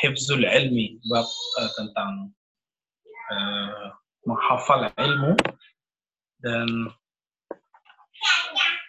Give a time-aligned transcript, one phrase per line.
[0.00, 1.28] hifzul ilmi, bab
[1.60, 2.32] uh, tentang
[3.30, 3.86] uh,
[4.24, 5.36] menghafal ilmu
[6.40, 6.68] dan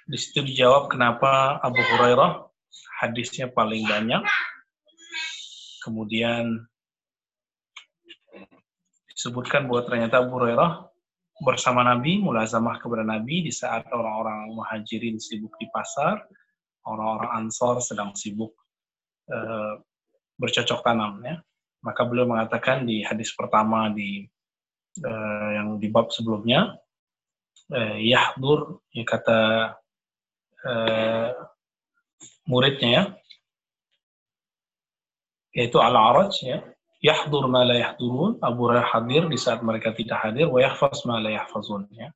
[0.07, 2.47] di situ dijawab kenapa Abu Hurairah
[2.99, 4.23] hadisnya paling banyak.
[5.81, 6.67] Kemudian
[9.11, 10.91] disebutkan bahwa ternyata Abu Hurairah
[11.41, 16.21] bersama Nabi, mulazamah kepada Nabi di saat orang-orang muhajirin sibuk di pasar,
[16.85, 18.53] orang-orang ansor sedang sibuk
[19.31, 19.81] uh,
[20.37, 21.39] bercocok tanam ya.
[21.81, 24.29] Maka beliau mengatakan di hadis pertama di
[24.99, 26.75] uh, yang di bab sebelumnya
[27.71, 29.39] uh, yahdur ya kata
[30.67, 31.29] uh,
[32.45, 33.03] muridnya ya
[35.51, 36.63] yaitu al-araj ya
[37.03, 41.33] yahdur ma la yahdurun Abu hadir di saat mereka tidak hadir wa yahfaz ma la
[41.33, 42.07] yahfazun ya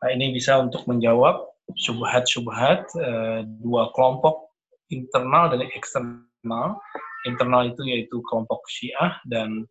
[0.00, 4.54] nah, ini bisa untuk menjawab syubhat-syubhat uh, dua kelompok
[4.88, 6.78] internal dan eksternal
[7.26, 9.66] internal itu yaitu kelompok Syiah dan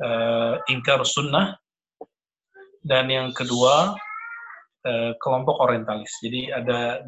[0.00, 1.54] uh, ingkar sunnah
[2.84, 3.94] dan yang kedua
[4.84, 6.10] uh, kelompok orientalis.
[6.24, 7.04] Jadi ada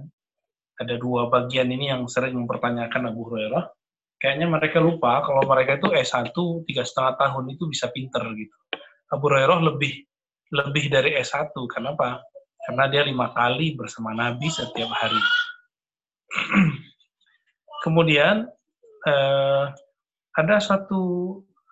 [0.76, 3.64] ada dua bagian ini yang sering mempertanyakan Abu Hurairah.
[4.16, 6.32] Kayaknya mereka lupa kalau mereka itu S1
[6.64, 8.56] tiga setengah tahun itu bisa pinter gitu.
[9.12, 10.04] Abu Hurairah lebih
[10.52, 11.52] lebih dari S1.
[11.72, 12.20] Kenapa?
[12.66, 15.22] Karena dia lima kali bersama Nabi setiap hari.
[17.84, 18.48] Kemudian
[19.06, 19.64] eh,
[20.36, 21.02] ada satu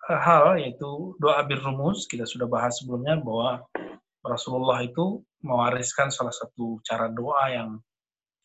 [0.09, 2.09] eh, hal yaitu doa bir rumus.
[2.09, 3.61] Kita sudah bahas sebelumnya bahwa
[4.25, 7.69] Rasulullah itu mewariskan salah satu cara doa yang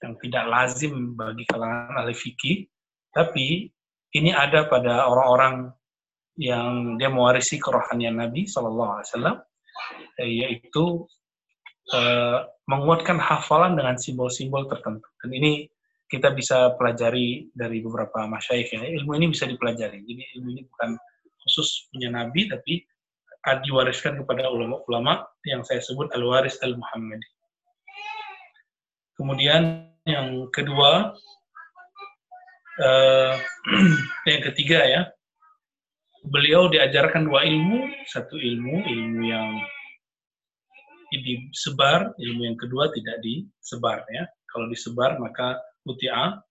[0.01, 2.69] yang tidak lazim bagi kalangan ahli fikih.
[3.13, 3.69] Tapi
[4.17, 5.73] ini ada pada orang-orang
[6.41, 9.37] yang dia mewarisi kerohanian Nabi Shallallahu Alaihi Wasallam
[10.21, 10.85] yaitu
[11.97, 15.05] uh, menguatkan hafalan dengan simbol-simbol tertentu.
[15.21, 15.69] Dan ini
[16.11, 18.83] kita bisa pelajari dari beberapa masyayikh ya.
[18.83, 20.03] Ilmu ini bisa dipelajari.
[20.03, 20.99] Jadi ilmu ini bukan
[21.47, 22.83] khusus punya Nabi, tapi
[23.65, 27.25] diwariskan kepada ulama-ulama yang saya sebut al-waris al-Muhammadi.
[29.17, 31.15] Kemudian yang kedua,
[32.83, 33.35] uh,
[34.31, 35.03] yang ketiga ya,
[36.29, 39.49] beliau diajarkan dua ilmu, satu ilmu, ilmu yang
[41.17, 44.29] disebar, ilmu yang kedua tidak disebar ya.
[44.51, 46.43] Kalau disebar maka uti'a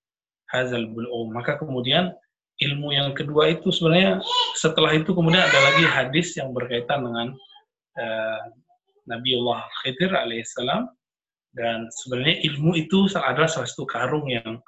[0.49, 1.31] hazal bul'um.
[1.31, 2.11] Maka kemudian
[2.59, 4.19] ilmu yang kedua itu sebenarnya
[4.57, 7.27] setelah itu kemudian ada lagi hadis yang berkaitan dengan
[7.95, 8.41] uh,
[9.07, 10.85] Nabiullah Khidir alaihissalam
[11.55, 14.61] dan sebenarnya ilmu itu adalah salah satu karung yang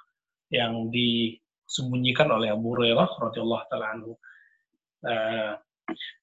[0.50, 4.02] yang disembunyikan oleh Abu Hurairah radhiyallahu taala.
[5.02, 5.54] Uh,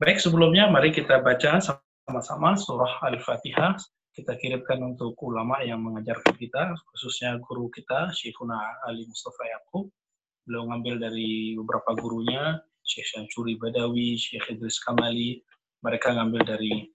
[0.00, 3.76] baik sebelumnya mari kita baca sama-sama surah Al-Fatihah
[4.18, 9.94] kita kirimkan untuk ulama yang mengajarkan kita, khususnya guru kita, Syekhuna Ali Mustafa Yaakob.
[10.42, 15.38] Beliau ngambil dari beberapa gurunya, Syekh Syamsuri Badawi, Syekh Idris Kamali.
[15.86, 16.90] Mereka ngambil dari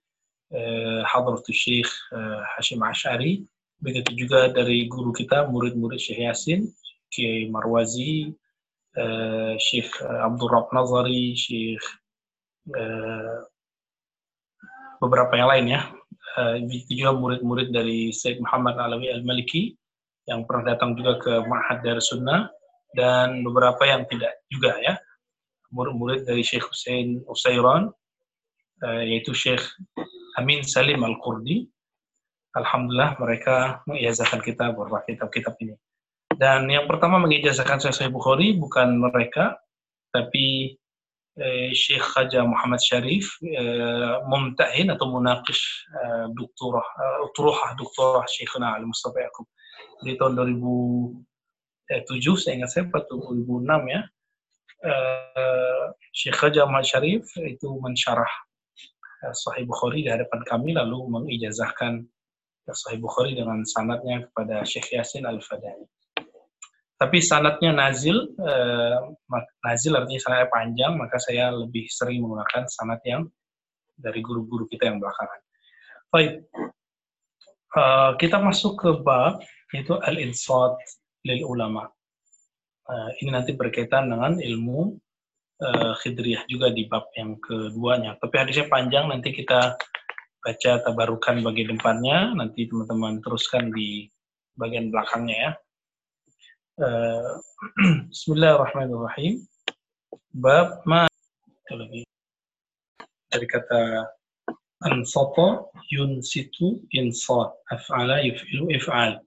[0.52, 3.40] eh, Hadratul Syekh eh, Hashim Ash'ari.
[3.80, 6.68] Begitu juga dari guru kita, murid-murid Syekh Yasin,
[7.08, 8.36] Kiai Marwazi,
[9.00, 11.84] eh, Syekh Abdul Rab Nazari, Syekh
[12.68, 13.38] eh,
[15.00, 15.93] beberapa yang lain ya
[16.90, 19.74] juga murid-murid dari Syekh Muhammad Alawi Al-Maliki
[20.26, 22.48] yang pernah datang juga ke Ma'had Dar Sunnah
[22.96, 24.94] dan beberapa yang tidak juga ya.
[25.74, 27.90] Murid-murid dari Syekh Hussein Usairan
[28.82, 29.62] uh, yaitu Syekh
[30.38, 31.66] Amin Salim Al-Qurdi.
[32.54, 35.74] Alhamdulillah mereka mengijazahkan kita beberapa kitab-kitab ini.
[36.34, 39.58] Dan yang pertama mengijazahkan Syekh Bukhari bukan mereka
[40.14, 40.78] tapi
[41.74, 43.26] Syekh Khaja Muhammad Syarif
[44.30, 45.90] mumtahin atau munaqish
[46.30, 46.86] doktorah
[47.26, 49.50] utruhah doktorah Syekhna Ali Mustafa Yaakob.
[50.06, 51.26] Di tahun 2007
[52.38, 54.00] saya ingat saya atau 2006 ya
[56.14, 58.30] Syekh Khaja Muhammad Syarif itu mensyarah
[59.34, 62.06] Sahih Bukhari di hadapan kami lalu mengijazahkan
[62.70, 65.88] Sahih Bukhari dengan sanatnya kepada Syekh Yasin Al-Fadani
[67.04, 68.96] tapi sanatnya nazil, eh,
[69.60, 73.28] nazil artinya sanatnya panjang, maka saya lebih sering menggunakan sanat yang
[73.92, 75.40] dari guru-guru kita yang belakangan.
[76.08, 76.48] Baik,
[77.76, 79.44] uh, kita masuk ke bab
[79.76, 80.80] yaitu al-insat
[81.28, 81.92] lil ulama.
[82.88, 84.96] Uh, ini nanti berkaitan dengan ilmu
[85.60, 88.16] uh, Khidriyah juga di bab yang keduanya.
[88.16, 89.76] Tapi hadisnya panjang, nanti kita
[90.40, 94.08] baca tabarukan bagian depannya, nanti teman-teman teruskan di
[94.56, 95.52] bagian belakangnya ya.
[96.74, 97.38] Uh,
[98.10, 99.46] Bismillahirrahmanirrahim.
[100.34, 101.06] Bab ma
[103.30, 104.02] dari kata
[104.82, 109.22] ansata yunsitu insat af'ala yuf'ilu if'al.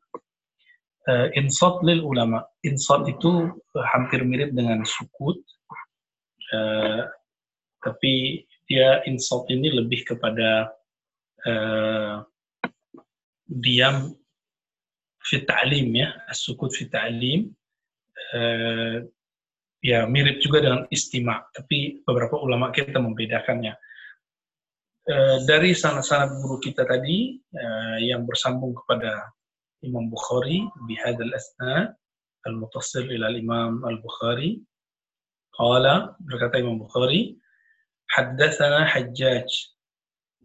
[1.08, 2.44] Uh, insat lil ulama.
[2.68, 3.56] Insat itu
[3.96, 5.40] hampir mirip dengan sukut.
[6.52, 7.08] Uh,
[7.80, 10.68] tapi dia insat ini lebih kepada
[11.48, 12.28] uh,
[13.48, 14.12] diam
[15.28, 17.52] fi ta'lim ya as-sukut fi ta'lim
[18.34, 19.04] uh,
[19.84, 23.76] ya mirip juga dengan istima tapi beberapa ulama kita membedakannya.
[25.48, 27.40] dari sanad-sanad guru kita tadi
[28.04, 29.32] yang bersambung kepada
[29.80, 31.96] Imam Bukhari bihadal asna
[32.44, 34.60] al-mutassil ila Imam al-Bukhari
[35.56, 37.40] qala berkata Imam Bukhari
[38.14, 39.48] haddatsana Hajjaj.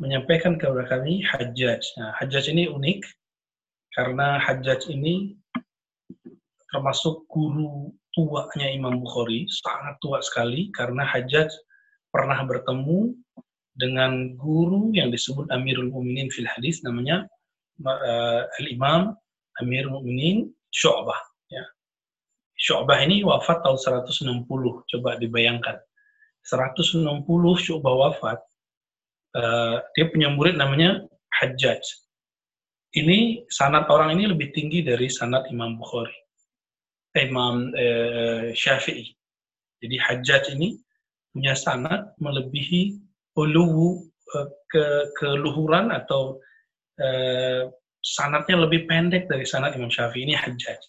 [0.00, 1.82] Menyampaikan kepada kami Hajjaj.
[2.00, 3.00] Nah, Hajjaj ini unik
[3.92, 5.36] karena Hajjaj ini
[6.72, 11.48] termasuk guru tuanya Imam Bukhari, sangat tua sekali karena Hajjaj
[12.12, 13.12] pernah bertemu
[13.76, 17.24] dengan guru yang disebut Amirul Mukminin fil hadis namanya
[17.84, 19.16] uh, Al-Imam
[19.60, 21.64] Amirul Mukminin Syu'bah ya.
[22.56, 24.44] Syu'bah ini wafat tahun 160,
[24.88, 25.80] coba dibayangkan.
[26.48, 27.04] 160
[27.60, 28.40] Syu'bah wafat,
[29.36, 31.04] uh, dia punya murid namanya
[31.40, 31.80] Hajjaj
[32.92, 36.12] ini sanat orang ini lebih tinggi dari sanat Imam Bukhari,
[37.16, 39.08] eh, Imam eh, Syafi'i.
[39.82, 40.76] Jadi Hajjaj ini
[41.32, 43.00] punya sanat melebihi
[43.40, 44.04] ulu
[44.36, 44.84] eh, ke
[45.16, 46.36] keluhuran atau
[47.00, 47.64] eh,
[48.02, 50.80] sanatnya lebih pendek dari sanat Imam Syafi'i ini Hajjaj.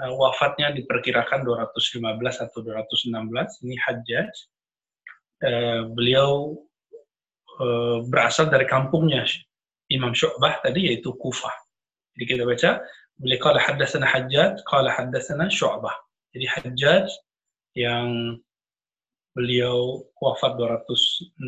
[0.00, 2.00] Uh, wafatnya diperkirakan 215
[2.40, 3.68] atau 216.
[3.68, 4.32] Ini Hajjaj.
[5.40, 6.56] Uh, beliau
[7.60, 9.28] uh, berasal dari kampungnya
[9.90, 11.52] Imam Syu'bah tadi yaitu Kufah.
[12.14, 12.70] Jadi kita baca
[13.20, 15.92] boleh qala haddatsana Hajjaj, qala haddatsana Syu'bah.
[16.32, 17.06] Jadi Hajjaj
[17.74, 18.38] yang
[19.34, 21.38] beliau wafat 216,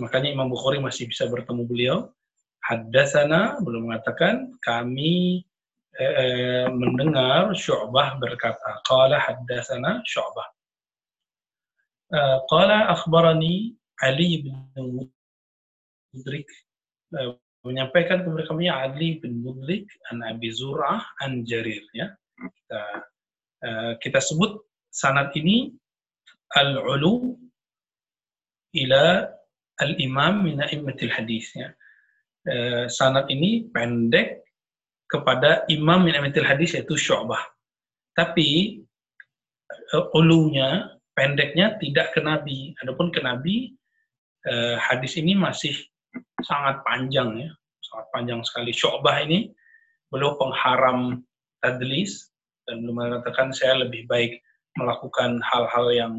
[0.00, 1.98] makanya Imam Bukhari masih bisa bertemu beliau.
[2.60, 5.44] Haddatsana belum mengatakan kami
[5.96, 10.48] eh, eh mendengar Syu'bah berkata, qala haddatsana Syu'bah.
[12.10, 15.06] Uh, qala akhbarani Ali bin
[16.10, 16.42] Mudrik
[17.14, 22.08] uh, menyampaikan kepada kami Ali bin Mudlik an Abi Zur'ah an Jarir ya.
[22.40, 22.80] Kita,
[23.68, 25.68] uh, kita sebut sanad ini
[26.56, 27.36] al-ulu
[28.80, 29.28] ila
[29.80, 31.68] al-imam min a'immatil hadis ya.
[32.48, 34.40] Uh, sanad ini pendek
[35.04, 37.44] kepada imam min a'immatil hadis yaitu Syu'bah.
[38.16, 38.80] Tapi
[39.92, 42.72] uh, ulunya pendeknya tidak ke nabi.
[42.80, 43.76] Adapun ke nabi
[44.48, 45.76] uh, hadis ini masih
[46.42, 47.50] sangat panjang ya,
[47.84, 48.70] sangat panjang sekali.
[48.74, 49.50] Syu'bah ini
[50.10, 51.22] beliau pengharam
[51.62, 52.30] tadlis
[52.66, 54.40] dan belum mengatakan saya lebih baik
[54.78, 56.14] melakukan hal-hal yang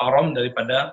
[0.00, 0.92] haram daripada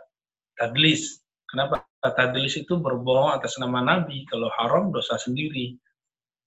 [0.59, 1.23] tadlis.
[1.49, 1.81] Kenapa?
[1.99, 4.23] Tadlis itu berbohong atas nama Nabi.
[4.31, 5.75] Kalau haram dosa sendiri.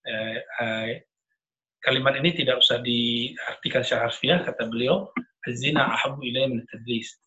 [0.03, 1.05] Eh, eh,
[1.83, 5.11] kalimat ini tidak usah diartikan secara harfiah kata beliau
[5.51, 7.19] zina ahabu ilai min tadlis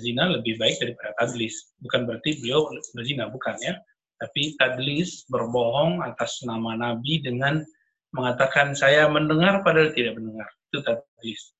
[0.00, 2.64] zina lebih baik daripada tadlis bukan berarti beliau
[2.96, 3.76] berzina bukan ya
[4.20, 7.64] tapi tadlis berbohong atas nama Nabi dengan
[8.12, 10.46] mengatakan saya mendengar padahal tidak mendengar.
[10.68, 11.56] Itu tadlis.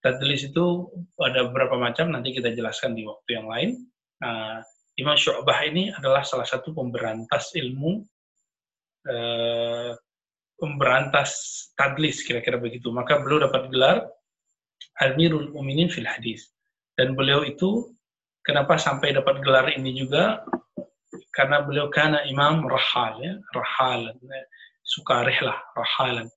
[0.00, 0.88] Tadlis itu
[1.20, 3.70] ada beberapa macam, nanti kita jelaskan di waktu yang lain.
[4.24, 4.64] Nah,
[4.96, 8.04] Imam Syu'bah ini adalah salah satu pemberantas ilmu,
[9.08, 9.92] eh,
[10.56, 11.30] pemberantas
[11.76, 12.88] tadlis, kira-kira begitu.
[12.94, 14.08] Maka beliau dapat gelar
[15.02, 16.52] Amirul Muminin fil Hadis.
[16.94, 17.90] Dan beliau itu,
[18.46, 20.46] kenapa sampai dapat gelar ini juga,
[21.34, 23.34] karena beliau karena imam rahal ya.
[23.52, 24.14] Rahal
[24.84, 26.28] suka rihlah rahalan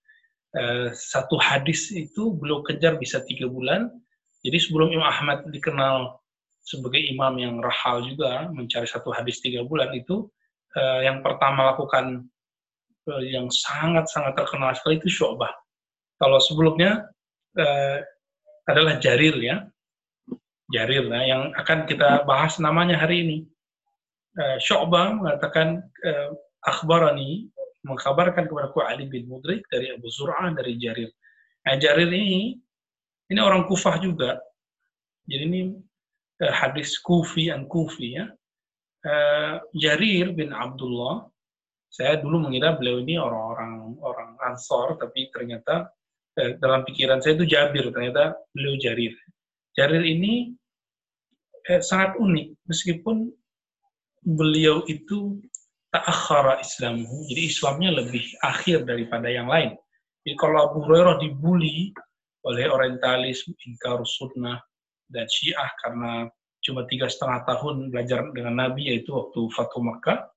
[0.55, 3.91] uh, satu hadis itu beliau kejar bisa tiga bulan.
[4.41, 6.17] Jadi sebelum Imam Ahmad dikenal
[6.63, 10.27] sebagai imam yang rahal juga mencari satu hadis tiga bulan itu
[10.75, 12.27] uh, yang pertama lakukan
[13.23, 15.51] yang sangat sangat terkenal sekali itu Syu'bah.
[16.19, 17.07] Kalau sebelumnya
[17.55, 17.97] uh,
[18.67, 19.63] adalah Jarir ya.
[20.67, 23.37] Jarir nah, yang akan kita bahas namanya hari ini
[24.37, 26.29] uh, Syu'bah mengatakan uh,
[26.65, 27.49] akhbarani
[27.85, 31.11] mengkabarkan kepada ku Ali bin Mudrik dari Abu Zur'ah dari Jarir.
[31.65, 32.57] Nah, Jarir ini
[33.27, 34.39] ini orang Kufah juga.
[35.27, 35.61] Jadi ini
[36.41, 38.25] uh, hadis Kufi an Kufi ya.
[39.05, 41.29] Uh, Jarir bin Abdullah
[41.87, 45.87] saya dulu mengira beliau ini orang-orang orang Ansor tapi ternyata
[46.37, 49.15] dalam pikiran saya itu Jabir ternyata beliau Jarir.
[49.73, 50.53] Jarir ini
[51.69, 53.29] eh, sangat unik meskipun
[54.27, 55.39] beliau itu
[55.95, 59.79] ta'akhara Islamu, jadi Islamnya lebih akhir daripada yang lain.
[60.27, 61.95] Jadi kalau Abu Hurairah dibully
[62.43, 64.59] oleh orientalis, inkar sunnah,
[65.07, 66.27] dan syiah karena
[66.59, 70.27] cuma tiga setengah tahun belajar dengan Nabi, yaitu waktu Fathu Makkah,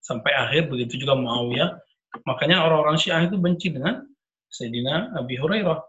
[0.00, 1.76] sampai akhir, begitu juga Muawiyah.
[2.24, 4.00] Makanya orang-orang syiah itu benci dengan
[4.48, 5.80] Sayyidina Abi Hurairah.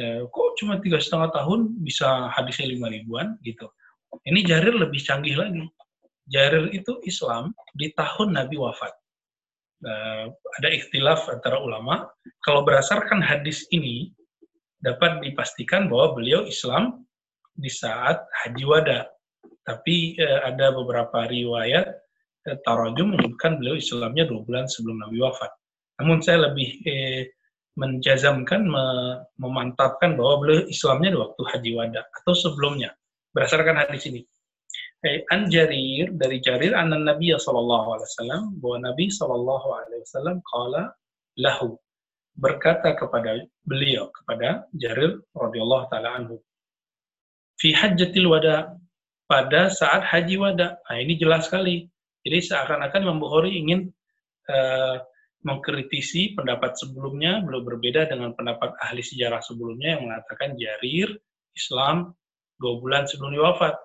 [0.00, 3.68] Eh, kok cuma tiga setengah tahun bisa hadisnya lima ribuan gitu.
[4.24, 5.60] Ini Jarir lebih canggih lagi.
[6.24, 8.92] Jarir itu Islam di tahun Nabi wafat.
[9.84, 12.08] Uh, ada ikhtilaf antara ulama.
[12.40, 14.08] Kalau berdasarkan hadis ini,
[14.80, 17.04] dapat dipastikan bahwa beliau Islam
[17.52, 19.04] di saat haji wada.
[19.68, 21.92] Tapi uh, ada beberapa riwayat
[22.48, 25.52] uh, tarajum menyebutkan beliau Islamnya dua bulan sebelum Nabi wafat.
[26.00, 27.30] Namun saya lebih eh,
[27.78, 28.66] menjazamkan,
[29.38, 32.90] memantapkan bahwa beliau Islamnya di waktu haji wada atau sebelumnya
[33.30, 34.26] berdasarkan hadis ini.
[35.28, 40.82] An Jarir dari Jarir an Nabi sallallahu alaihi wasallam bahwa Nabi sallallahu alaihi wasallam qala
[41.36, 41.76] lahu
[42.40, 46.40] berkata kepada beliau kepada Jarir radhiyallahu taala anhu
[47.60, 48.74] fi hajjatil wada
[49.28, 50.76] pada saat haji wada.
[50.88, 51.88] Nah, ini jelas sekali.
[52.24, 53.88] Jadi seakan-akan Imam Bukhari ingin
[54.48, 54.96] uh,
[55.44, 61.20] mengkritisi pendapat sebelumnya, belum berbeda dengan pendapat ahli sejarah sebelumnya yang mengatakan Jarir
[61.52, 62.16] Islam
[62.56, 63.76] dua bulan sebelum wafat.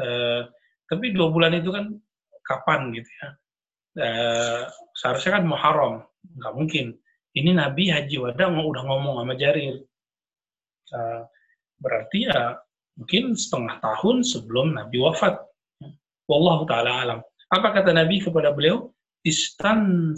[0.00, 0.48] Uh,
[0.88, 1.92] tapi dua bulan itu kan
[2.44, 3.28] kapan gitu ya?
[3.92, 4.62] Uh,
[4.96, 5.94] seharusnya kan Muharram,
[6.40, 6.86] nggak mungkin.
[7.32, 9.80] Ini Nabi Haji Wada mau udah ngomong sama Jarir.
[10.92, 11.24] Uh,
[11.80, 12.60] berarti ya
[12.96, 15.40] mungkin setengah tahun sebelum Nabi wafat.
[16.28, 17.20] Wallahu taala alam.
[17.52, 18.92] Apa kata Nabi kepada beliau?
[19.24, 20.12] Istan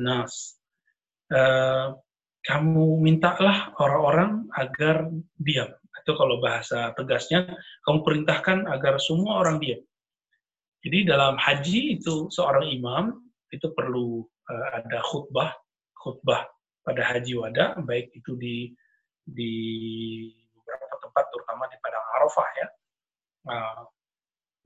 [0.00, 0.56] nas.
[1.28, 1.92] Uh,
[2.48, 5.68] kamu mintalah orang-orang agar diam
[6.08, 7.44] itu kalau bahasa tegasnya,
[7.84, 9.84] kamu perintahkan agar semua orang diam.
[10.80, 13.12] Jadi dalam haji itu seorang imam
[13.52, 15.52] itu perlu uh, ada khutbah,
[16.00, 16.48] khutbah
[16.80, 18.72] pada haji wada, baik itu di
[19.28, 19.52] di
[20.56, 22.66] beberapa tempat, terutama di Padang Arafah ya.
[23.52, 23.82] Uh,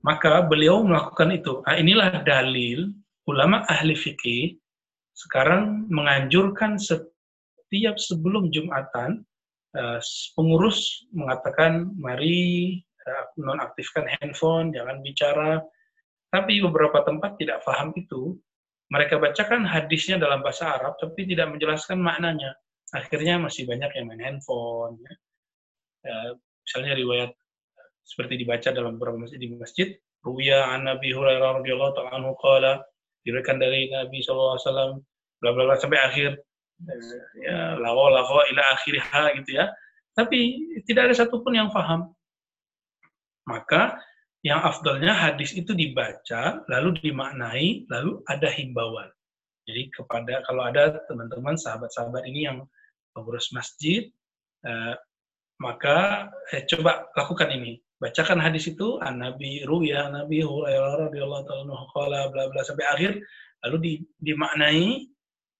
[0.07, 1.59] maka beliau melakukan itu.
[1.67, 2.87] Nah, inilah dalil
[3.27, 4.55] ulama ahli fikih
[5.11, 9.27] sekarang menganjurkan setiap sebelum Jumatan
[9.73, 9.99] Eh,
[10.37, 12.77] pengurus mengatakan mari
[13.09, 15.65] uh, nonaktifkan handphone, jangan bicara.
[16.29, 18.37] Tapi beberapa tempat tidak paham itu.
[18.93, 22.53] Mereka bacakan hadisnya dalam bahasa Arab, tapi tidak menjelaskan maknanya.
[22.93, 25.01] Akhirnya masih banyak yang main handphone.
[25.01, 25.13] Ya.
[26.05, 26.29] Uh,
[26.61, 27.31] misalnya riwayat
[28.05, 29.89] seperti dibaca dalam beberapa masjid di masjid,
[30.21, 32.37] Ruya an Nabi Hurairah radhiyallahu ta'ala anhu
[33.57, 35.01] dari Nabi sallallahu alaihi
[35.41, 36.29] bla bla sampai akhir
[37.39, 39.65] ya lawa lawa ila akhirnya gitu ya.
[40.13, 40.39] Tapi
[40.85, 42.13] tidak ada satupun yang paham.
[43.49, 43.97] Maka
[44.43, 49.09] yang afdalnya hadis itu dibaca, lalu dimaknai, lalu ada himbauan.
[49.63, 52.67] Jadi kepada kalau ada teman-teman sahabat-sahabat ini yang
[53.15, 54.11] pengurus masjid,
[54.67, 54.95] eh,
[55.63, 57.79] maka eh, coba lakukan ini.
[58.03, 63.11] Bacakan hadis itu, an Nabi Ruya, Nabi Hurairah radhiyallahu taala bla bla sampai akhir,
[63.63, 65.07] lalu di, dimaknai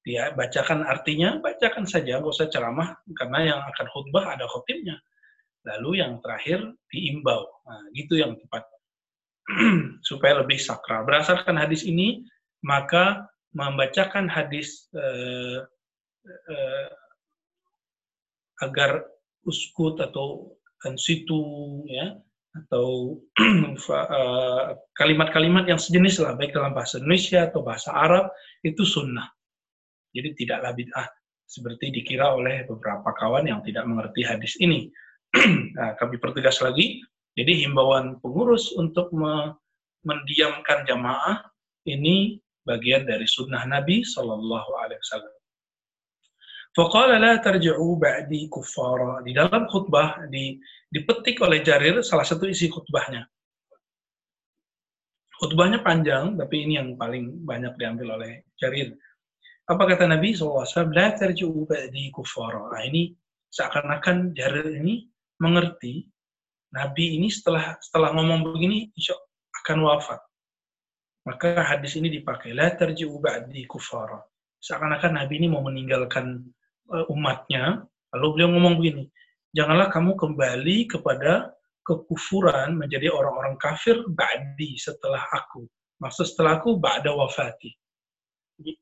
[0.03, 4.99] dia bacakan artinya, bacakan saja, nggak usah ceramah, karena yang akan khutbah ada khotibnya.
[5.63, 6.59] Lalu yang terakhir
[6.91, 7.47] diimbau.
[7.63, 8.67] Nah, gitu yang tepat.
[10.07, 11.07] Supaya lebih sakral.
[11.07, 12.27] Berdasarkan hadis ini,
[12.67, 15.63] maka membacakan hadis eh,
[16.27, 16.87] eh,
[18.59, 19.07] agar
[19.47, 20.51] uskut atau
[20.99, 21.39] situ
[21.87, 22.11] ya
[22.53, 24.67] atau eh,
[24.99, 28.29] kalimat-kalimat yang sejenis lah baik dalam bahasa Indonesia atau bahasa Arab
[28.67, 29.31] itu sunnah
[30.13, 31.07] jadi tidaklah bid'ah
[31.49, 34.89] seperti dikira oleh beberapa kawan yang tidak mengerti hadis ini.
[35.77, 37.01] nah, kami pertegas lagi,
[37.33, 39.57] jadi himbauan pengurus untuk me
[40.03, 41.47] mendiamkan jamaah
[41.87, 42.35] ini
[42.67, 45.35] bagian dari sunnah Nabi Shallallahu Alaihi Wasallam.
[46.73, 49.21] Faqala la tarji'u ba'di kuffara.
[49.23, 50.57] Di dalam khutbah di,
[50.89, 53.23] dipetik oleh Jarir salah satu isi khutbahnya.
[55.39, 58.91] Khutbahnya panjang, tapi ini yang paling banyak diambil oleh Jarir.
[59.63, 60.91] Apa kata Nabi SAW?
[60.91, 62.67] La tarju'u ba'di kufara.
[62.67, 63.15] Nah, ini
[63.47, 65.07] seakan-akan Jarir ini
[65.39, 66.03] mengerti
[66.73, 69.15] Nabi ini setelah setelah ngomong begini insya
[69.63, 70.19] akan wafat.
[71.23, 72.51] Maka hadis ini dipakai.
[72.51, 74.19] La tarji'u ba'di kufara.
[74.59, 76.43] Seakan-akan Nabi ini mau meninggalkan
[76.91, 77.87] uh, umatnya.
[78.15, 79.03] Lalu beliau ngomong begini.
[79.55, 81.55] Janganlah kamu kembali kepada
[81.87, 85.63] kekufuran menjadi orang-orang kafir ba'di setelah aku.
[86.03, 87.71] Maksud setelah aku ba'da wafati.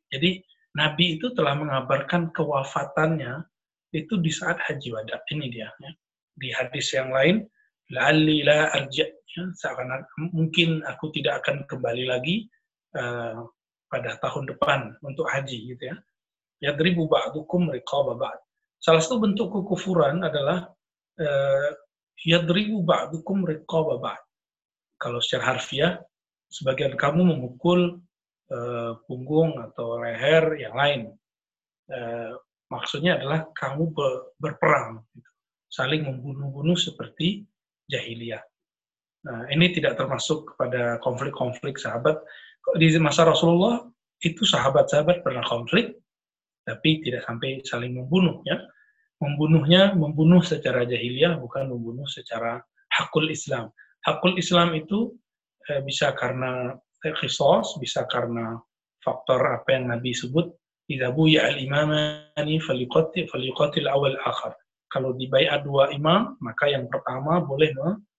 [0.09, 0.41] Jadi
[0.77, 3.43] Nabi itu telah mengabarkan kewafatannya
[3.91, 5.19] itu di saat haji wada.
[5.27, 5.67] Ini dia.
[5.67, 5.91] Ya.
[6.31, 7.43] Di hadis yang lain,
[7.91, 12.47] la'alli la arja ya, seakan mungkin aku tidak akan kembali lagi
[12.95, 13.43] uh,
[13.91, 15.95] pada tahun depan untuk haji gitu ya
[16.63, 18.39] yadribu ba'dukum riqaba ba'd
[18.79, 20.71] salah satu bentuk kekufuran adalah
[21.19, 21.69] uh,
[22.23, 24.23] yadribu ba'dukum riqaba ba'd
[24.95, 25.99] kalau secara harfiah
[26.47, 27.99] sebagian kamu memukul
[28.51, 31.01] uh, punggung atau leher yang lain
[31.89, 32.35] uh,
[32.71, 33.91] maksudnya adalah kamu
[34.39, 35.31] berperang gitu.
[35.67, 37.47] saling membunuh-bunuh seperti
[37.91, 38.43] jahiliyah.
[39.21, 42.17] Nah, ini tidak termasuk kepada konflik-konflik sahabat.
[42.79, 43.85] Di masa Rasulullah
[44.23, 45.99] itu sahabat-sahabat pernah konflik,
[46.65, 48.41] tapi tidak sampai saling membunuh.
[48.47, 48.57] Ya,
[49.21, 52.63] membunuhnya membunuh secara jahiliyah, bukan membunuh secara
[52.97, 53.69] hakul Islam.
[54.01, 55.13] Hakul Islam itu
[55.69, 58.61] eh, bisa karena khisos, bisa karena
[59.01, 60.53] faktor apa yang Nabi sebut,
[60.85, 64.53] "Idza buya al-imamani faliqatil awal akhar."
[64.91, 67.71] kalau di bayat dua imam, maka yang pertama boleh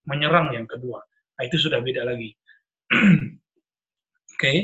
[0.09, 1.05] menyerang yang kedua.
[1.37, 2.33] Nah, itu sudah beda lagi.
[4.33, 4.59] Oke, okay.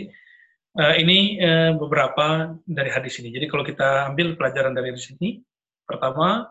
[0.80, 3.28] uh, eh, ini uh, beberapa dari hadis ini.
[3.30, 5.44] Jadi kalau kita ambil pelajaran dari hadis ini,
[5.84, 6.48] pertama,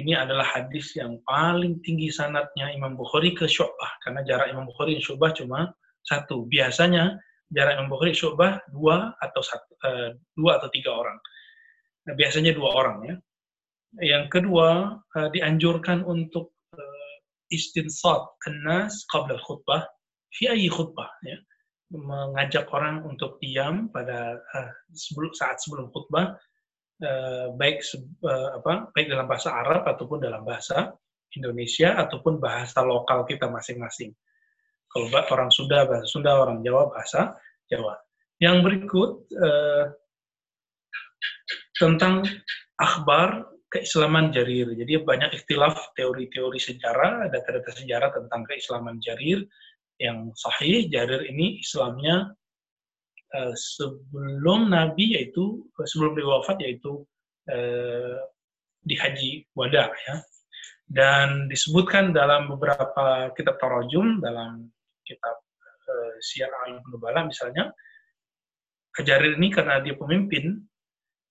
[0.00, 4.98] ini adalah hadis yang paling tinggi sanatnya Imam Bukhari ke Syu'bah, karena jarak Imam Bukhari
[4.98, 5.70] dan Syu'bah cuma
[6.04, 6.44] satu.
[6.46, 7.16] Biasanya
[7.50, 11.18] jarak Imam Bukhari Syu'bah dua atau satu, uh, dua atau tiga orang.
[12.04, 13.16] Nah, biasanya dua orang ya.
[14.00, 17.14] Yang kedua, uh, dianjurkan untuk uh,
[17.48, 19.86] istinsat kenas qabla khutbah
[20.34, 21.38] fi ayi khutbah ya.
[21.94, 26.34] Mengajak orang untuk diam pada uh, sebelum saat sebelum khutbah
[27.06, 27.80] uh, baik
[28.26, 30.90] uh, apa baik dalam bahasa Arab ataupun dalam bahasa
[31.34, 34.14] Indonesia ataupun bahasa lokal kita masing-masing.
[34.94, 37.34] Kalau orang Sunda bahasa Sunda, orang Jawa bahasa
[37.66, 37.98] Jawa.
[38.38, 39.90] Yang berikut uh,
[41.74, 42.22] tentang
[42.78, 44.70] akhbar keislaman Jarir.
[44.78, 49.42] Jadi banyak ikhtilaf teori-teori sejarah, data-data sejarah tentang keislaman Jarir
[49.98, 50.86] yang sahih.
[50.86, 52.30] Jarir ini Islamnya
[53.34, 57.02] uh, sebelum Nabi yaitu sebelum beliau wafat yaitu
[57.50, 58.22] uh,
[58.86, 60.16] di haji wada ya.
[60.86, 64.70] Dan disebutkan dalam beberapa kitab tarajum dalam
[65.04, 65.36] kitab
[65.88, 67.70] uh, Syiar Ibnu Bala misalnya
[69.02, 70.54] Jarir ini karena dia pemimpin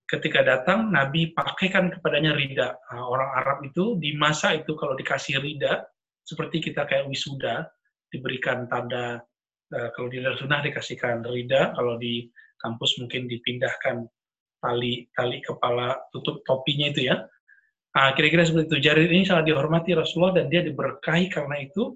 [0.03, 2.75] ketika datang Nabi pakaikan kepadanya rida.
[2.91, 5.88] Nah, orang Arab itu di masa itu kalau dikasih rida
[6.27, 7.63] seperti kita kayak wisuda
[8.12, 9.23] diberikan tanda
[9.71, 12.27] uh, kalau di sunnah dikasihkan rida, kalau di
[12.59, 14.03] kampus mungkin dipindahkan
[14.59, 17.23] tali tali kepala tutup topinya itu ya.
[17.93, 18.77] Nah, kira-kira seperti itu.
[18.83, 21.95] Jarir ini sangat dihormati Rasulullah dan dia diberkahi karena itu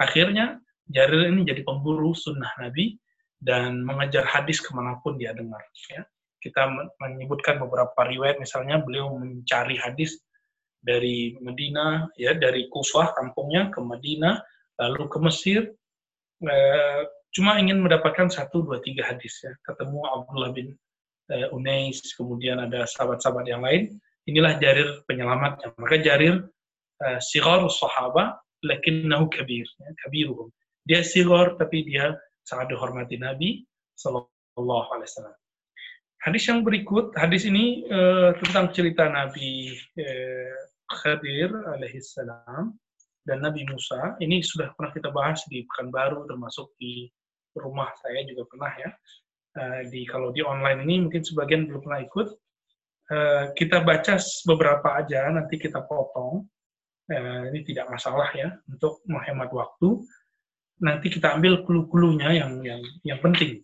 [0.00, 0.58] akhirnya
[0.88, 3.00] Jarir ini jadi pemburu sunnah Nabi
[3.40, 5.60] dan mengejar hadis ke mana pun dia dengar.
[5.88, 6.04] Ya.
[6.40, 6.68] Kita
[7.00, 10.20] menyebutkan beberapa riwayat misalnya beliau mencari hadis
[10.84, 14.36] dari Medina ya dari Kufah kampungnya ke Medina
[14.76, 15.60] lalu ke Mesir
[16.44, 19.56] eh, cuma ingin mendapatkan satu dua tiga hadis ya.
[19.64, 20.76] Ketemu Abdullah bin
[21.32, 23.96] eh, Unais kemudian ada sahabat-sahabat yang lain.
[24.28, 25.72] Inilah Jarir penyelamatnya.
[25.80, 26.44] Maka Jarir
[27.00, 30.52] eh, sigar sahaba lakinnahu kabir ya, kabiruhum
[30.84, 32.12] dia sigar tapi dia
[32.44, 33.64] sangat dihormati Nabi
[33.96, 35.36] sallallahu alaihi wasallam
[36.24, 40.56] Hadis yang berikut, hadis ini uh, tentang cerita Nabi uh,
[40.88, 42.72] Khadir alaihissalam
[43.28, 44.16] dan Nabi Musa.
[44.16, 47.12] Ini sudah pernah kita bahas di Pekanbaru, termasuk di
[47.52, 48.90] rumah saya juga pernah ya.
[49.52, 52.28] Uh, di kalau di online ini mungkin sebagian belum pernah ikut.
[53.12, 54.16] Uh, kita baca
[54.48, 56.48] beberapa aja, nanti kita potong.
[57.04, 60.00] Uh, ini tidak masalah ya untuk menghemat waktu.
[60.82, 63.62] Nanti kita ambil kulu-kulunya yang yang yang penting.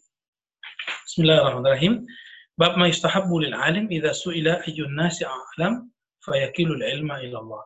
[1.10, 2.06] Bismillahirrahmanirrahim.
[2.54, 5.90] Bab ma yustahabbu lil alim idza su'ila ayyun nasi a'lam
[6.22, 7.62] fayakilul ilma ila Allah.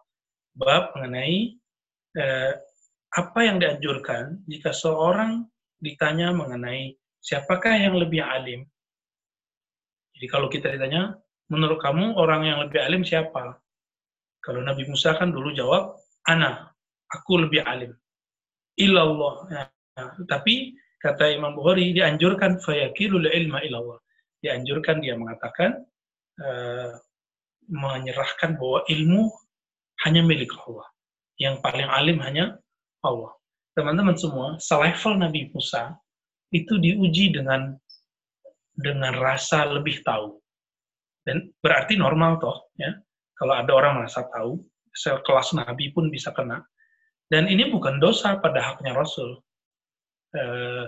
[0.56, 1.60] Bab mengenai
[2.16, 2.52] eh,
[3.12, 5.44] apa yang dianjurkan jika seorang
[5.76, 8.64] ditanya mengenai siapakah yang lebih alim.
[10.16, 11.20] Jadi kalau kita ditanya,
[11.52, 13.60] menurut kamu orang yang lebih alim siapa?
[14.40, 16.70] Kalau Nabi Musa kan dulu jawab, ana,
[17.10, 17.92] aku lebih alim.
[18.74, 19.34] Ilallah.
[19.50, 19.66] Nah,
[20.26, 23.98] tapi kata Imam Bukhari dianjurkan fayakilul ilma ilallah
[24.44, 25.80] dianjurkan dia mengatakan
[26.44, 26.92] uh,
[27.72, 29.32] menyerahkan bahwa ilmu
[30.04, 30.84] hanya milik Allah.
[31.40, 32.60] Yang paling alim hanya
[33.00, 33.32] Allah.
[33.72, 35.96] Teman-teman semua, selevel Nabi Musa
[36.52, 37.72] itu diuji dengan
[38.76, 40.36] dengan rasa lebih tahu.
[41.24, 42.92] Dan berarti normal toh, ya.
[43.34, 44.60] Kalau ada orang merasa tahu,
[44.94, 46.62] sekelas Nabi pun bisa kena.
[47.28, 49.40] Dan ini bukan dosa pada haknya Rasul.
[50.34, 50.86] Uh,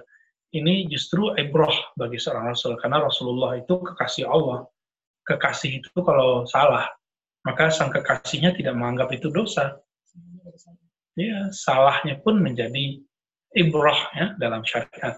[0.55, 4.64] ini justru ibroh bagi seorang Rasul karena Rasulullah itu kekasih Allah.
[5.27, 6.87] Kekasih itu kalau salah,
[7.42, 9.79] maka sang kekasihnya tidak menganggap itu dosa.
[11.16, 13.01] ya salahnya pun menjadi
[13.57, 15.16] ibrah ya dalam syariat.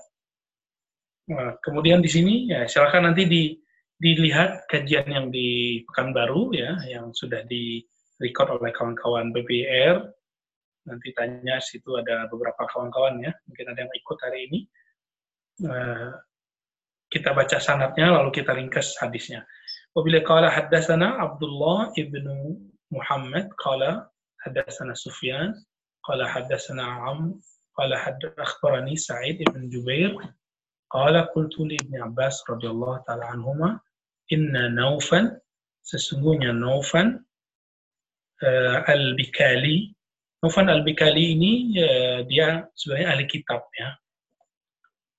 [1.28, 3.52] Nah, kemudian di sini ya silakan nanti di,
[4.00, 7.82] dilihat kajian yang di Pekanbaru ya yang sudah di
[8.22, 10.08] record oleh kawan-kawan BPR.
[10.88, 14.60] Nanti tanya situ ada beberapa kawan-kawan ya, mungkin ada yang ikut hari ini.
[15.62, 16.16] Uh,
[17.12, 19.44] kita baca sanatnya lalu kita ringkas hadisnya.
[19.96, 22.56] Wabila qala haddatsana Abdullah ibnu
[22.92, 24.08] Muhammad qala
[24.44, 25.56] haddatsana Sufyan
[26.04, 27.40] qala haddatsana Am
[27.76, 27.96] qala
[28.36, 30.12] akhbarani Sa'id ibn Jubair
[30.92, 33.80] qala qultu li Ibn Abbas radhiyallahu taala anhuma
[34.28, 35.32] inna Naufan
[35.84, 37.24] sesungguhnya Naufan
[38.44, 39.96] uh, Al-Bikali
[40.38, 43.88] Naufan Al-Bikali ini uh, dia sebenarnya ahli kitab ya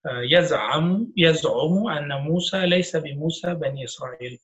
[0.07, 4.35] uh, yaz'am yaz'umu anna Musa laisa bi Musa bani Israel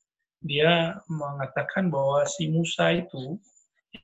[0.44, 3.40] dia mengatakan bahwa si Musa itu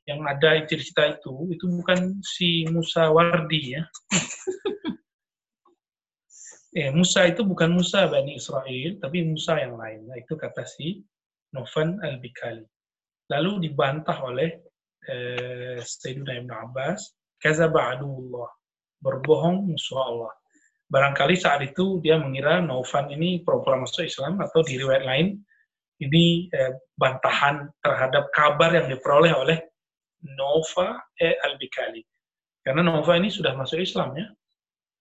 [0.09, 3.85] yang ada cerita itu itu bukan si Musa Wardi ya.
[6.79, 10.09] eh, Musa itu bukan Musa Bani Israel, tapi Musa yang lain.
[10.09, 11.05] Nah, itu kata si
[11.53, 12.65] Nofan Al-Bikali.
[13.31, 14.72] Lalu dibantah oleh eh,
[15.83, 17.99] Sayyidina Ibn Abbas, Kazaba
[19.03, 20.33] berbohong musuh Allah.
[20.87, 25.41] Barangkali saat itu dia mengira Naufan ini pura-pura masuk Islam atau di riwayat lain
[26.03, 29.59] ini eh, bantahan terhadap kabar yang diperoleh oleh
[30.37, 32.03] Nova e Al-Bikali.
[32.63, 34.27] Karena Nova ini sudah masuk Islam ya.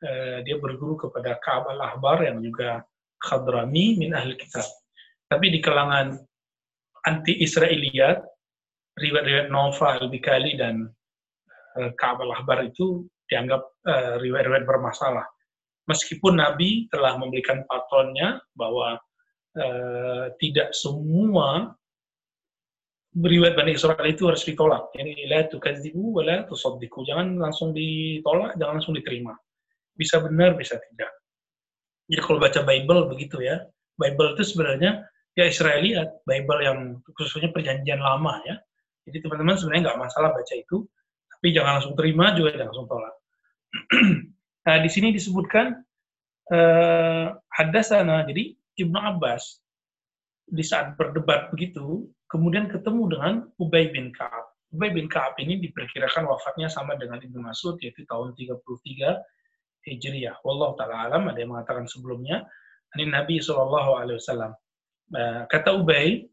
[0.02, 2.82] Uh, dia berguru kepada Ka'ab al-Ahbar yang juga
[3.22, 4.66] Khadrami min ahli kitab.
[5.30, 6.18] Tapi di kalangan
[7.06, 8.26] anti-Israeliyat,
[9.00, 10.90] riwayat-riwayat Nova Al-Bikali dan
[11.80, 15.24] uh, Ka'ab al-Ahbar itu dianggap uh, riwayat-riwayat bermasalah.
[15.88, 19.00] Meskipun Nabi telah memberikan patronnya bahwa
[19.58, 21.76] uh, tidak semua
[23.12, 24.92] beriwayat Bani Israel itu harus ditolak.
[24.96, 27.04] Ini la tukadzibu wa la tusaddiqu.
[27.04, 29.36] Jangan langsung ditolak, jangan langsung diterima.
[29.92, 31.12] Bisa benar, bisa tidak.
[32.08, 33.60] Jadi kalau baca Bible begitu ya.
[34.00, 35.04] Bible itu sebenarnya
[35.36, 36.80] ya Israeliat, Bible yang
[37.16, 38.56] khususnya perjanjian lama ya.
[39.08, 40.86] Jadi teman-teman sebenarnya nggak masalah baca itu,
[41.30, 43.16] tapi jangan langsung terima juga jangan langsung tolak.
[44.68, 45.74] nah, di sini disebutkan
[46.54, 49.62] uh, ada sana, jadi Ibnu Abbas
[50.52, 54.52] di saat berdebat begitu, kemudian ketemu dengan Ubay bin Ka'ab.
[54.72, 59.20] Ubay bin Ka'ab ini diperkirakan wafatnya sama dengan Ibnu Mas'ud, yaitu tahun 33
[59.88, 60.38] Hijriah.
[60.46, 62.46] Wallahu ta'ala alam, ada yang mengatakan sebelumnya,
[63.00, 63.82] ini Nabi SAW.
[65.12, 66.28] Eh, kata Ubay,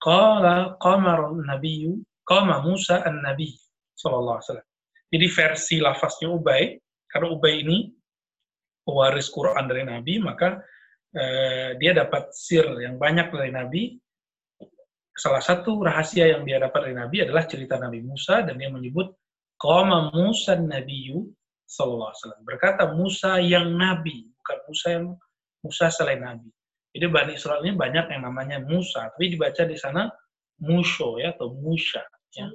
[0.00, 3.50] Qala qamar nabiyyu, qama Musa an-nabi
[3.98, 4.68] sallallahu alaihi.
[5.10, 6.78] Jadi versi lafaznya Ubay,
[7.10, 7.90] karena Ubay ini
[8.86, 10.62] pewaris Quran dari Nabi, maka
[11.10, 13.82] eh, dia dapat sir yang banyak dari Nabi,
[15.10, 19.10] salah satu rahasia yang dia dapat dari Nabi adalah cerita Nabi Musa dan dia menyebut
[19.58, 21.26] Qama Musa Nabiyu
[21.66, 22.42] sallallahu alaihi wasallam.
[22.46, 25.06] Berkata Musa yang nabi, bukan Musa yang
[25.60, 26.50] Musa selain nabi.
[26.90, 30.10] Jadi Bani Israel ini banyak yang namanya Musa, tapi dibaca di sana
[30.62, 32.02] Musho ya atau Musa
[32.34, 32.46] ya.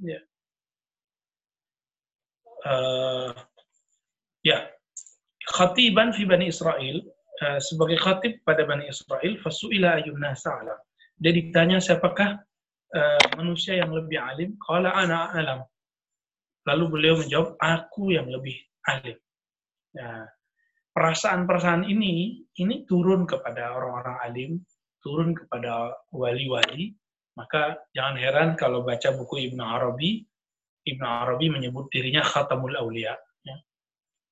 [0.00, 0.20] Ya.
[2.64, 3.32] Uh,
[4.44, 4.58] ya.
[5.50, 7.02] Khatiban fi Bani Israel
[7.42, 10.76] uh, sebagai khatib pada Bani Israel fasuila ayyuna sa'ala
[11.20, 12.40] dia ditanya siapakah
[12.96, 14.56] uh, manusia yang lebih alim?
[14.56, 15.60] Kalau anak alam.
[16.64, 18.56] Lalu beliau menjawab, aku yang lebih
[18.88, 19.16] alim.
[19.96, 20.24] Nah,
[20.96, 24.50] perasaan-perasaan ini, ini turun kepada orang-orang alim,
[25.04, 26.96] turun kepada wali-wali,
[27.38, 30.24] maka jangan heran kalau baca buku Ibn Arabi,
[30.86, 33.14] Ibn Arabi menyebut dirinya Khatamul Aulia.
[33.44, 33.56] Ya.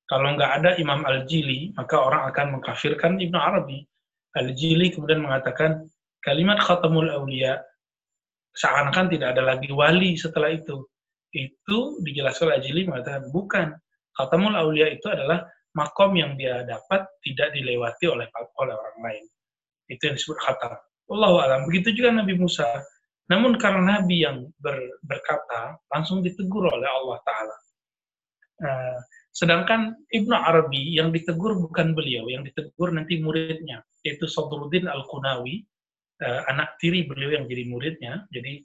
[0.08, 3.84] Kalau nggak ada Imam Al-Jili, maka orang akan mengkafirkan Ibn Arabi.
[4.37, 5.88] Al-Jili kemudian mengatakan,
[6.22, 7.58] kalimat khatamul awliya
[8.54, 10.82] seakan-akan tidak ada lagi wali setelah itu.
[11.30, 13.76] Itu dijelaskan oleh Ajili mengatakan bukan.
[14.16, 19.24] Khatamul awliya itu adalah makom yang dia dapat tidak dilewati oleh oleh orang lain.
[19.87, 20.74] Itu yang disebut khatam.
[21.09, 21.61] Allah alam.
[21.68, 22.68] Begitu juga Nabi Musa.
[23.29, 27.57] Namun karena Nabi yang ber, berkata langsung ditegur oleh Allah Taala.
[28.59, 28.99] Uh,
[29.31, 35.62] sedangkan Ibnu Arabi yang ditegur bukan beliau, yang ditegur nanti muridnya, yaitu Sadruddin Al-Qunawi,
[36.25, 38.25] uh, anak tiri beliau yang jadi muridnya.
[38.33, 38.64] Jadi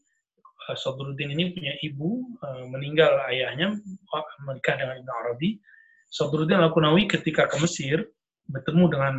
[0.71, 3.75] uh, ini punya ibu, uh, meninggal ayahnya,
[4.47, 5.59] menikah dengan Ibn Arabi.
[6.07, 7.99] Sadruddin Al-Qunawi ketika ke Mesir,
[8.47, 9.15] bertemu dengan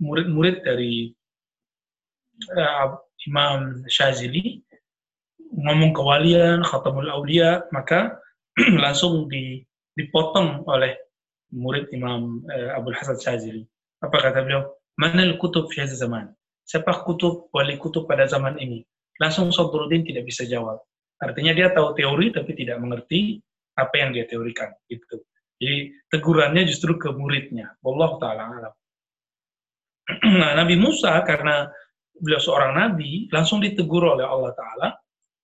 [0.00, 1.12] murid-murid dari
[2.54, 4.62] uh, Imam Syazili,
[5.54, 8.18] ngomong kewalian, khatamul awliya, maka
[8.84, 9.26] langsung
[9.98, 10.94] dipotong oleh
[11.54, 13.62] murid Imam uh, Abdul Hasan Syazili.
[14.04, 14.68] Apa kata beliau?
[14.98, 16.34] Mana kutub fi zaman?
[16.66, 18.82] Siapa kutub wali kutub pada zaman ini?
[19.18, 20.82] Langsung Sadruddin tidak bisa jawab.
[21.18, 23.42] Artinya dia tahu teori tapi tidak mengerti
[23.74, 24.70] apa yang dia teorikan.
[24.86, 25.22] Itu.
[25.58, 27.74] Jadi tegurannya justru ke muridnya.
[27.82, 28.74] Allah taala alam.
[30.40, 31.68] Nah, Nabi Musa karena
[32.16, 34.88] beliau seorang nabi langsung ditegur oleh Allah taala,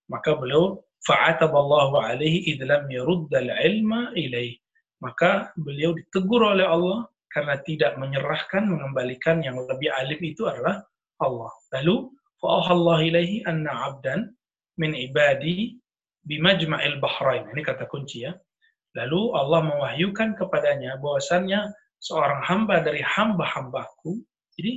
[0.08, 4.56] maka beliau fa'ataballahu alaihi idlam yaruddal ilma ilaih.
[5.04, 10.80] Maka beliau ditegur oleh Allah karena tidak menyerahkan mengembalikan yang lebih alim itu adalah
[11.20, 11.52] Allah.
[11.76, 12.08] Lalu
[12.40, 14.32] fa'ahallahu ilaihi anna abdan
[14.80, 15.76] min ibadi
[16.24, 17.44] bimajma'il bahrain.
[17.52, 18.32] Ini kata kunci ya.
[18.94, 21.68] Lalu Allah mewahyukan kepadanya bahwasannya
[22.00, 24.22] seorang hamba dari hamba-hambaku.
[24.58, 24.72] Jadi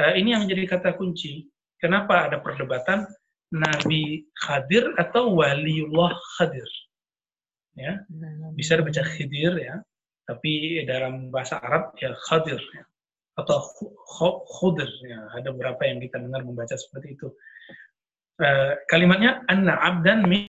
[0.00, 1.46] uh, ini yang jadi kata kunci.
[1.80, 3.08] Kenapa ada perdebatan
[3.56, 6.68] Nabi Khadir atau Waliullah Khadir?
[7.78, 8.02] Ya,
[8.52, 9.80] bisa dibaca Khidir ya,
[10.28, 12.84] tapi dalam bahasa Arab ya Khadir ya.
[13.40, 13.56] atau
[14.44, 15.32] Khudir ya.
[15.32, 17.32] Ada beberapa yang kita dengar membaca seperti itu.
[18.36, 20.49] Uh, kalimatnya anna abdan min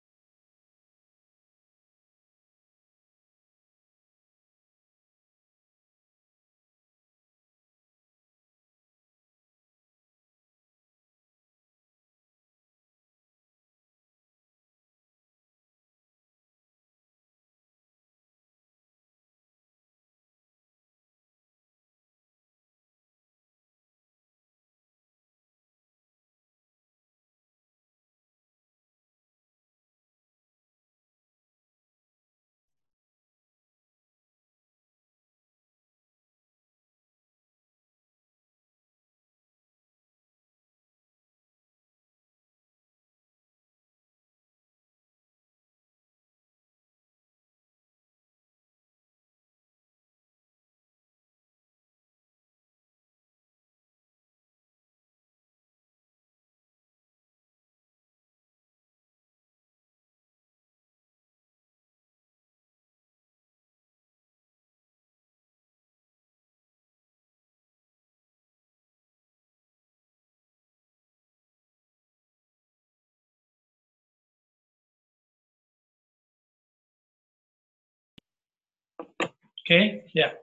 [79.63, 80.07] okay?
[80.13, 80.33] ya.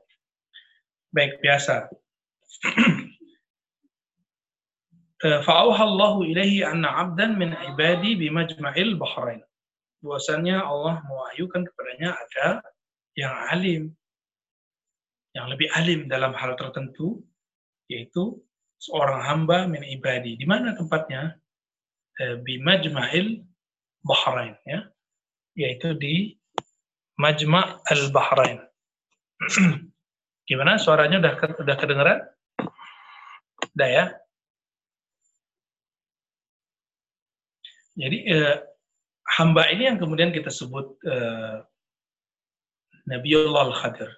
[1.13, 1.91] Baik, biasa.
[5.21, 9.45] Eh, Fa'auhallahu ilaihi anna abdan min ibadi bimajma'il bahrain.
[10.01, 12.65] Bahwasanya Allah mewahyukan kepadanya ada
[13.13, 13.83] yang alim,
[15.37, 17.21] yang lebih alim dalam hal tertentu,
[17.93, 18.41] yaitu
[18.81, 20.41] seorang hamba min ibadi.
[20.41, 21.37] Di mana tempatnya?
[22.17, 23.45] Eh, bimajma'il
[24.01, 24.57] bahrain.
[24.65, 24.89] Ya?
[25.53, 26.40] Yaitu di
[27.21, 28.65] Majma' al-Bahrain.
[30.49, 32.19] Gimana suaranya udah udah kedengeran?
[33.77, 34.05] Udah ya?
[38.01, 38.57] Jadi eh,
[39.37, 41.61] hamba ini yang kemudian kita sebut eh,
[43.05, 44.09] Nabiullah Al-Khadir.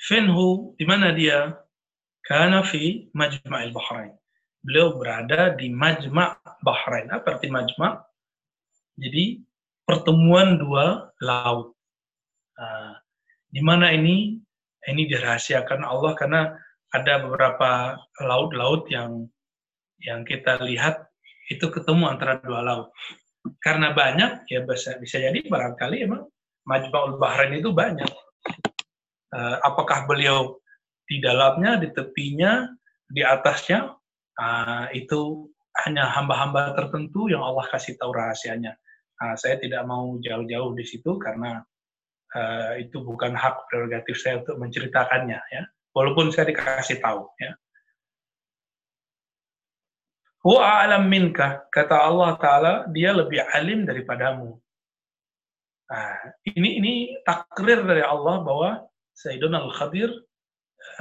[0.00, 1.52] Finhu, di mana dia?
[2.24, 4.16] Karena fi Majma'il Bahrain.
[4.64, 7.12] Beliau berada di Majma' Bahrain.
[7.12, 8.02] Apa arti Majma'?
[8.96, 9.44] Jadi
[9.86, 11.75] pertemuan dua laut.
[12.56, 12.96] Nah,
[13.52, 14.40] di mana ini
[14.86, 16.42] ini dirahasiakan Allah karena
[16.94, 19.26] ada beberapa laut-laut yang
[20.00, 21.08] yang kita lihat
[21.50, 22.88] itu ketemu antara dua laut.
[23.62, 26.26] Karena banyak ya bisa bisa jadi barangkali emang
[26.66, 28.10] Majma'ul Bahrain itu banyak.
[29.30, 30.58] Uh, apakah beliau
[31.06, 32.66] di dalamnya, di tepinya,
[33.06, 33.94] di atasnya
[34.38, 35.46] uh, itu
[35.86, 38.74] hanya hamba-hamba tertentu yang Allah kasih tahu rahasianya.
[39.22, 41.62] Uh, saya tidak mau jauh-jauh di situ karena
[42.34, 45.62] uh, itu bukan hak prerogatif saya untuk menceritakannya ya
[45.94, 47.54] walaupun saya dikasih tahu ya
[50.46, 54.54] Wa alam minka kata Allah taala dia lebih alim daripadamu.
[55.90, 56.14] Nah,
[56.54, 56.92] ini ini
[57.26, 58.78] takrir dari Allah bahwa
[59.10, 60.06] Sayyidun Al-Khadir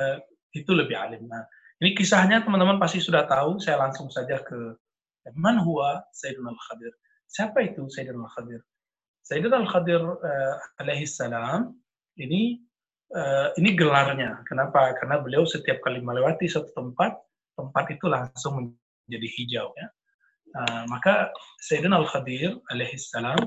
[0.01, 0.17] uh,
[0.49, 1.29] itu lebih alim.
[1.29, 1.45] Nah,
[1.77, 4.57] ini kisahnya teman-teman pasti sudah tahu, saya langsung saja ke
[5.37, 6.97] Man huwa Sayyidun Al-Khadir.
[7.29, 8.65] Siapa itu Sayyidun Al-Khadir?
[9.25, 11.73] Sayyidina Al-Khadir uh, alaihi salam
[12.21, 12.61] ini
[13.09, 14.45] uh, ini gelarnya.
[14.45, 14.93] Kenapa?
[15.01, 17.17] Karena beliau setiap kali melewati satu tempat,
[17.57, 18.77] tempat itu langsung
[19.09, 19.87] menjadi hijau ya.
[20.55, 21.33] Uh, maka
[21.65, 23.41] Sayyidina Al-Khadir alaihi salam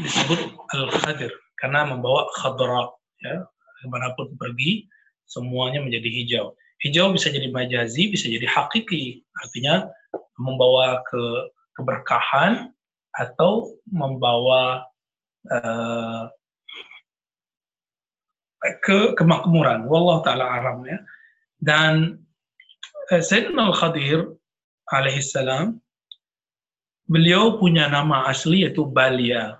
[0.00, 0.40] disebut
[0.72, 1.30] Al-Khadir
[1.60, 2.88] karena membawa khadra
[3.20, 3.44] ya.
[3.78, 4.88] Ke mana pun pergi
[5.28, 6.56] semuanya menjadi hijau.
[6.82, 9.22] Hijau bisa jadi majazi, bisa jadi hakiki.
[9.44, 9.86] Artinya
[10.34, 11.22] membawa ke
[11.78, 12.74] keberkahan,
[13.18, 14.86] atau membawa
[15.50, 16.30] uh,
[18.86, 19.90] ke kemakmuran.
[19.90, 20.98] Wallah taala alam ya.
[21.58, 22.22] Dan
[23.10, 24.30] uh, Sayyidina Al-Khadir
[24.94, 25.82] alaihi salam
[27.10, 29.58] beliau punya nama asli yaitu Balia.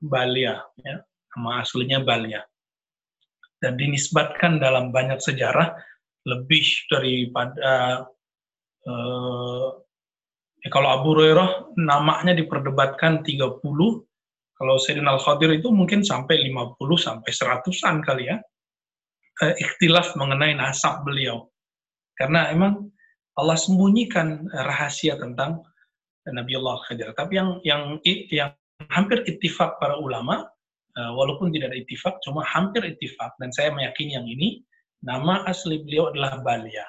[0.00, 1.04] Balia, ya.
[1.36, 2.40] nama aslinya Balia.
[3.58, 5.74] Dan dinisbatkan dalam banyak sejarah
[6.24, 8.06] lebih daripada
[8.86, 9.68] uh,
[10.64, 13.62] ya kalau Abu Hurairah namanya diperdebatkan 30,
[14.58, 18.36] kalau Sayyidina Al-Khadir itu mungkin sampai 50 sampai 100-an kali ya.
[19.38, 21.46] Uh, ikhtilaf mengenai nasab beliau.
[22.18, 22.90] Karena emang
[23.38, 25.62] Allah sembunyikan rahasia tentang
[26.26, 27.14] Nabi Allah Khadir.
[27.14, 28.02] Tapi yang yang
[28.34, 28.50] yang
[28.90, 30.42] hampir ittifak para ulama,
[30.98, 34.66] walaupun tidak ada ittifak, cuma hampir ittifak dan saya meyakini yang ini
[35.06, 36.82] nama asli beliau adalah Balia.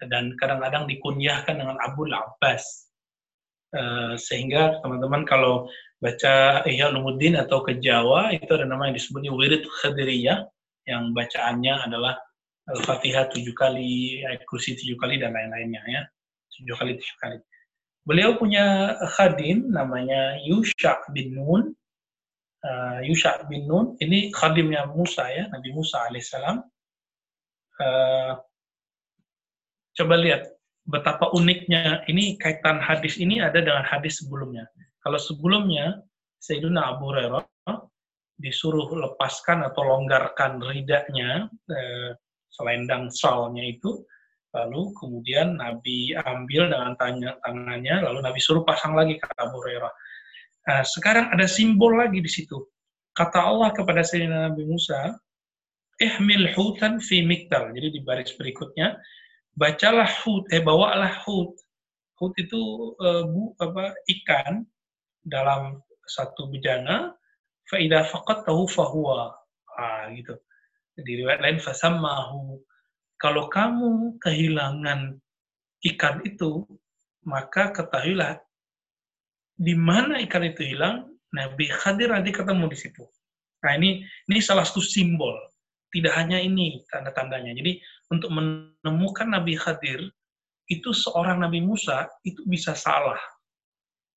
[0.00, 2.88] Dan kadang-kadang dikunyahkan dengan Abu Abbas.
[3.74, 5.66] Uh, sehingga teman-teman kalau
[5.98, 10.46] baca Ihya Ulumuddin atau ke Jawa itu ada nama yang disebutnya Wirid Khadiriyah
[10.86, 12.14] yang bacaannya adalah
[12.66, 16.02] Al-Fatihah tujuh kali, ayat kursi tujuh kali, dan lain-lainnya ya.
[16.58, 17.38] Tujuh kali, tujuh kali.
[18.06, 21.74] Beliau punya khadim namanya Yusha bin Nun.
[22.62, 26.62] Uh, Yusha bin Nun ini khadimnya Musa ya, Nabi Musa alaihissalam.
[27.78, 28.32] Uh,
[29.96, 30.46] coba lihat
[30.86, 34.68] betapa uniknya ini kaitan hadis ini ada dengan hadis sebelumnya.
[35.02, 35.98] Kalau sebelumnya
[36.38, 37.42] Sayyidina Abu Hurairah
[38.36, 42.12] disuruh lepaskan atau longgarkan ridaknya eh,
[42.52, 44.04] selendang salnya itu
[44.56, 49.92] Lalu kemudian Nabi ambil dengan tanya, tangannya, lalu Nabi suruh pasang lagi kata Abu Hurairah.
[50.66, 52.64] Nah, sekarang ada simbol lagi di situ.
[53.12, 55.12] Kata Allah kepada Sayyidina Nabi Musa,
[56.00, 57.76] ihmil hutan fi miktal.
[57.76, 58.96] Jadi di baris berikutnya,
[59.56, 61.56] bacalah hut, eh bawalah hut.
[62.16, 64.64] Hut itu uh, bu, apa, ikan
[65.24, 67.12] dalam satu bejana,
[67.68, 69.34] faidah faqat tahu fahuwa.
[69.76, 70.32] Ah, gitu.
[70.96, 72.60] Di riwayat lain, fasammahu
[73.16, 75.16] kalau kamu kehilangan
[75.92, 76.64] ikan itu,
[77.24, 78.36] maka ketahuilah
[79.56, 83.04] di mana ikan itu hilang, Nabi Khadir nanti ketemu di situ.
[83.64, 85.32] Nah ini ini salah satu simbol.
[85.86, 87.54] Tidak hanya ini tanda-tandanya.
[87.56, 87.78] Jadi
[88.10, 90.10] untuk menemukan Nabi Khadir
[90.66, 93.18] itu seorang Nabi Musa itu bisa salah.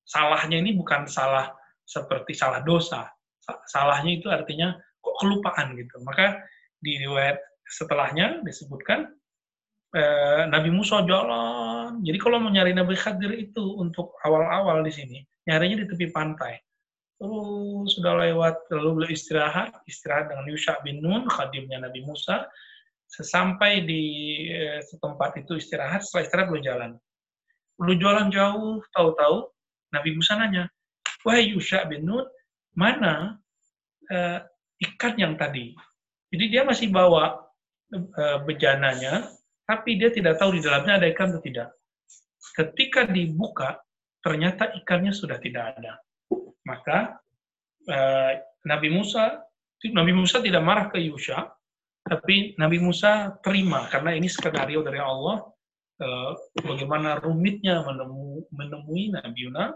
[0.02, 1.54] Salahnya ini bukan salah
[1.86, 3.06] seperti salah dosa.
[3.70, 6.02] Salahnya itu artinya kok kelupaan gitu.
[6.02, 6.42] Maka
[6.82, 7.38] di riwayat
[7.70, 9.06] setelahnya disebutkan
[9.94, 12.02] eh, Nabi Musa jalan.
[12.02, 16.58] Jadi kalau mau nyari Nabi Khadir itu untuk awal-awal di sini, nyarinya di tepi pantai.
[17.20, 22.48] Terus sudah lewat, lalu beliau istirahat, istirahat dengan Yusha bin Nun, khadimnya Nabi Musa.
[23.10, 24.04] Sesampai di
[24.48, 26.90] eh, setempat itu istirahat, setelah istirahat beliau jalan.
[27.76, 29.52] Beliau jalan jauh, tahu-tahu
[29.92, 30.64] Nabi Musa nanya,
[31.28, 32.24] Wahai Yusha bin Nun,
[32.72, 33.36] mana
[34.08, 34.40] eh,
[34.80, 35.76] ikan yang tadi?
[36.32, 37.50] Jadi dia masih bawa
[37.90, 39.26] Eh, bejananya,
[39.66, 41.74] tapi dia tidak tahu di dalamnya ada ikan atau tidak.
[42.54, 43.82] Ketika dibuka,
[44.22, 45.98] ternyata ikannya sudah tidak ada.
[46.70, 47.18] Maka
[47.90, 48.32] eh,
[48.70, 49.42] Nabi Musa,
[49.90, 51.50] Nabi Musa tidak marah ke Yusha,
[52.06, 55.42] tapi Nabi Musa terima karena ini skenario dari Allah
[55.98, 59.74] eh, bagaimana rumitnya menemu, menemui Nabi Yuna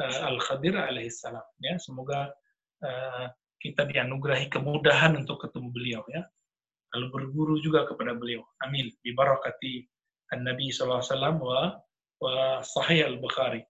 [0.00, 1.44] eh, Al-Khadir alaihissalam.
[1.60, 2.32] Ya, semoga
[2.80, 3.28] eh,
[3.60, 6.24] kita dianugerahi kemudahan untuk ketemu beliau ya
[6.94, 8.42] lalu berguru juga kepada beliau.
[8.66, 8.90] Amin.
[9.02, 9.86] Bi barakati
[10.38, 11.78] Nabi wasallam wa
[12.20, 13.62] wa Sahih Al-Bukhari.